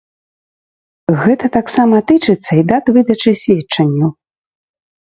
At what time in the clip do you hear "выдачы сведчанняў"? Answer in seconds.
2.97-4.09